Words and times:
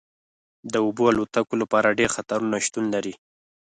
د 0.71 0.73
اوبو 0.85 1.03
الوتکو 1.11 1.53
لپاره 1.61 1.95
ډیر 1.99 2.09
خطرونه 2.15 2.57
شتون 2.65 2.85
لري 2.93 3.13